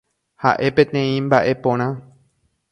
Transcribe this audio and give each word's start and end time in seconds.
Ha'e 0.45 0.69
peteĩ 0.79 1.13
mba'eporã. 1.27 1.89